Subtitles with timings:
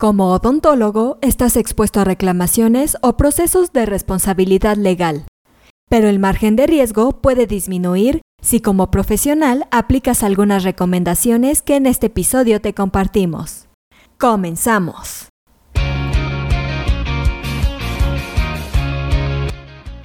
[0.00, 5.24] Como odontólogo, estás expuesto a reclamaciones o procesos de responsabilidad legal,
[5.90, 11.86] pero el margen de riesgo puede disminuir si como profesional aplicas algunas recomendaciones que en
[11.86, 13.66] este episodio te compartimos.
[14.20, 15.30] Comenzamos.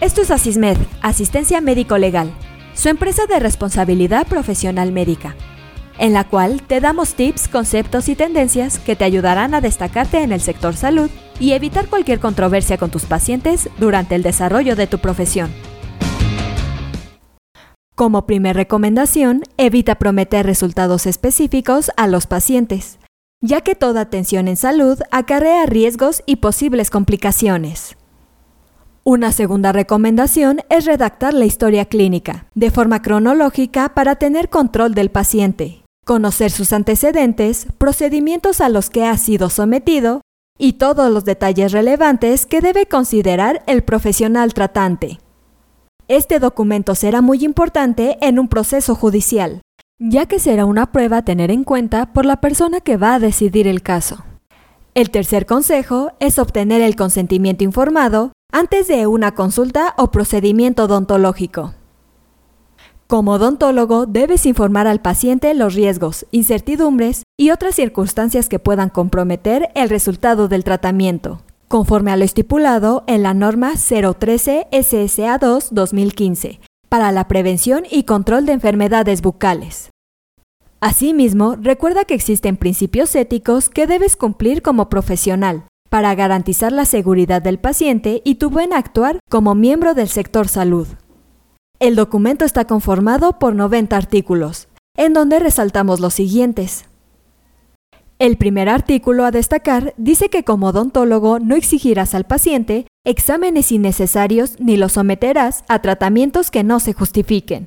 [0.00, 2.32] Esto es Asismed, Asistencia Médico Legal,
[2.72, 5.36] su empresa de responsabilidad profesional médica
[5.98, 10.32] en la cual te damos tips, conceptos y tendencias que te ayudarán a destacarte en
[10.32, 14.98] el sector salud y evitar cualquier controversia con tus pacientes durante el desarrollo de tu
[14.98, 15.50] profesión.
[17.94, 22.98] Como primer recomendación, evita prometer resultados específicos a los pacientes,
[23.40, 27.96] ya que toda atención en salud acarrea riesgos y posibles complicaciones.
[29.04, 35.10] Una segunda recomendación es redactar la historia clínica, de forma cronológica para tener control del
[35.10, 35.81] paciente
[36.12, 40.20] conocer sus antecedentes, procedimientos a los que ha sido sometido
[40.58, 45.20] y todos los detalles relevantes que debe considerar el profesional tratante.
[46.08, 49.62] Este documento será muy importante en un proceso judicial,
[49.98, 53.18] ya que será una prueba a tener en cuenta por la persona que va a
[53.18, 54.22] decidir el caso.
[54.94, 61.72] El tercer consejo es obtener el consentimiento informado antes de una consulta o procedimiento odontológico.
[63.12, 69.68] Como odontólogo, debes informar al paciente los riesgos, incertidumbres y otras circunstancias que puedan comprometer
[69.74, 77.12] el resultado del tratamiento, conforme a lo estipulado en la norma 013 SSA2 2015 para
[77.12, 79.90] la prevención y control de enfermedades bucales.
[80.80, 87.42] Asimismo, recuerda que existen principios éticos que debes cumplir como profesional para garantizar la seguridad
[87.42, 90.88] del paciente y tu buen actuar como miembro del sector salud.
[91.82, 96.84] El documento está conformado por 90 artículos, en donde resaltamos los siguientes.
[98.20, 104.60] El primer artículo a destacar dice que como odontólogo no exigirás al paciente exámenes innecesarios
[104.60, 107.66] ni lo someterás a tratamientos que no se justifiquen.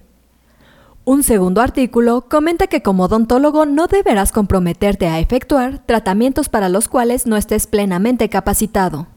[1.04, 6.88] Un segundo artículo comenta que como odontólogo no deberás comprometerte a efectuar tratamientos para los
[6.88, 9.08] cuales no estés plenamente capacitado.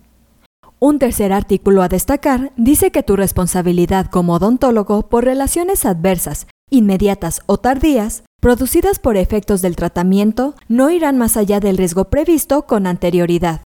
[0.80, 7.40] Un tercer artículo a destacar dice que tu responsabilidad como odontólogo por relaciones adversas, inmediatas
[7.46, 12.86] o tardías, producidas por efectos del tratamiento, no irán más allá del riesgo previsto con
[12.86, 13.62] anterioridad.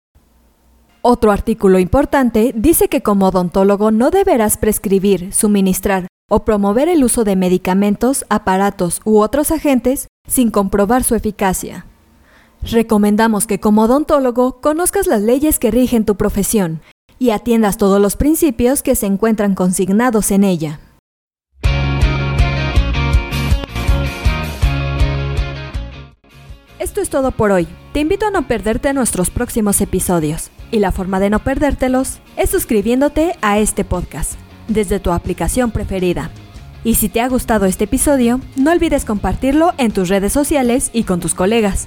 [1.02, 7.24] Otro artículo importante dice que como odontólogo no deberás prescribir, suministrar o promover el uso
[7.24, 11.84] de medicamentos, aparatos u otros agentes sin comprobar su eficacia.
[12.62, 16.80] Recomendamos que como odontólogo conozcas las leyes que rigen tu profesión
[17.22, 20.80] y atiendas todos los principios que se encuentran consignados en ella.
[26.80, 27.68] Esto es todo por hoy.
[27.92, 30.50] Te invito a no perderte nuestros próximos episodios.
[30.72, 34.32] Y la forma de no perdértelos es suscribiéndote a este podcast
[34.66, 36.32] desde tu aplicación preferida.
[36.82, 41.04] Y si te ha gustado este episodio, no olvides compartirlo en tus redes sociales y
[41.04, 41.86] con tus colegas.